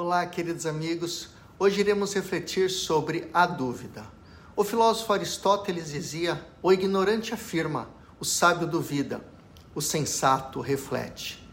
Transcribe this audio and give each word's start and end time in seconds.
Olá, 0.00 0.24
queridos 0.26 0.64
amigos. 0.64 1.30
Hoje 1.58 1.80
iremos 1.80 2.14
refletir 2.14 2.70
sobre 2.70 3.28
a 3.34 3.44
dúvida. 3.44 4.06
O 4.54 4.62
filósofo 4.62 5.12
Aristóteles 5.12 5.90
dizia: 5.90 6.40
o 6.62 6.72
ignorante 6.72 7.34
afirma, 7.34 7.90
o 8.20 8.24
sábio 8.24 8.64
duvida, 8.64 9.20
o 9.74 9.82
sensato 9.82 10.60
reflete. 10.60 11.44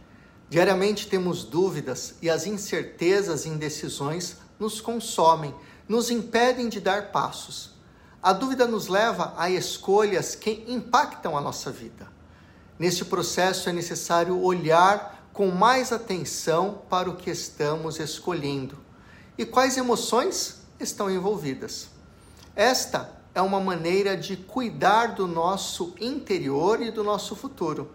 Diariamente 0.48 1.08
temos 1.08 1.44
dúvidas 1.44 2.18
e 2.22 2.30
as 2.30 2.46
incertezas 2.46 3.46
e 3.46 3.50
indecisões 3.50 4.38
nos 4.60 4.80
consomem, 4.80 5.52
nos 5.90 6.12
impedem 6.12 6.70
de 6.70 6.80
dar 6.80 7.12
passos. 7.12 7.72
A 8.22 8.32
dúvida 8.32 8.68
nos 8.68 8.88
leva 8.88 9.34
a 9.38 9.50
escolhas 9.50 10.36
que 10.36 10.64
impactam 10.68 11.36
a 11.36 11.42
nossa 11.42 11.72
vida. 11.72 12.08
Neste 12.78 13.04
processo 13.06 13.70
é 13.70 13.74
necessário 13.74 14.40
olhar 14.40 15.15
com 15.36 15.52
mais 15.52 15.92
atenção 15.92 16.82
para 16.90 17.10
o 17.10 17.18
que 17.18 17.30
estamos 17.30 18.00
escolhendo 18.00 18.78
e 19.38 19.46
quais 19.46 19.76
emoções 19.76 20.62
estão 20.80 21.12
envolvidas. 21.12 21.90
Esta 22.56 23.14
é 23.36 23.42
uma 23.42 23.60
maneira 23.60 24.16
de 24.16 24.38
cuidar 24.38 25.08
do 25.08 25.28
nosso 25.28 25.94
interior 26.00 26.82
e 26.82 26.90
do 26.90 27.04
nosso 27.04 27.36
futuro. 27.36 27.92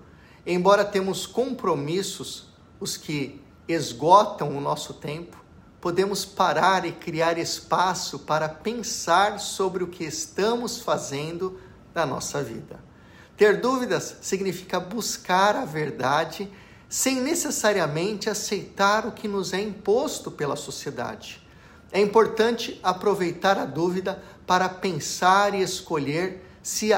Embora 0.46 0.84
temos 0.84 1.26
compromissos, 1.26 2.48
os 2.78 2.98
que 2.98 3.40
esgotam 3.66 4.54
o 4.54 4.60
nosso 4.60 4.92
tempo, 4.92 5.42
podemos 5.80 6.26
parar 6.26 6.84
e 6.84 6.92
criar 6.92 7.38
espaço 7.38 8.18
para 8.18 8.50
pensar 8.50 9.40
sobre 9.40 9.82
o 9.82 9.88
que 9.88 10.04
estamos 10.04 10.78
fazendo 10.78 11.58
na 11.94 12.04
nossa 12.04 12.42
vida. 12.42 12.78
Ter 13.34 13.62
dúvidas 13.62 14.18
significa 14.20 14.78
buscar 14.78 15.56
a 15.56 15.64
verdade 15.64 16.46
sem 16.90 17.20
necessariamente 17.20 18.28
aceitar 18.28 19.06
o 19.06 19.12
que 19.12 19.28
nos 19.28 19.52
é 19.52 19.60
imposto 19.60 20.28
pela 20.28 20.56
sociedade. 20.56 21.40
É 21.92 22.00
importante 22.00 22.80
aproveitar 22.82 23.56
a 23.56 23.64
dúvida 23.64 24.20
para 24.44 24.68
pensar 24.68 25.54
e 25.54 25.62
escolher 25.62 26.44
se 26.60 26.90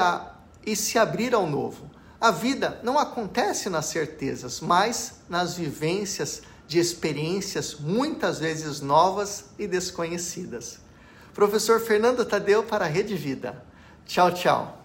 e 0.65 0.75
se 0.75 0.97
abrir 0.97 1.35
ao 1.35 1.47
novo. 1.47 1.91
A 2.19 2.31
vida 2.31 2.79
não 2.83 2.97
acontece 2.97 3.69
nas 3.69 3.85
certezas, 3.85 4.59
mas 4.59 5.19
nas 5.29 5.55
vivências 5.55 6.41
de 6.67 6.79
experiências 6.79 7.75
muitas 7.75 8.39
vezes 8.39 8.81
novas 8.81 9.45
e 9.59 9.67
desconhecidas. 9.67 10.79
Professor 11.33 11.79
Fernando 11.79 12.25
Tadeu 12.25 12.63
para 12.63 12.85
a 12.85 12.87
Rede 12.87 13.15
Vida. 13.15 13.63
Tchau, 14.05 14.31
tchau. 14.31 14.82